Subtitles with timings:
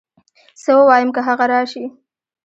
[0.61, 1.83] څه ووايم که هغه راشي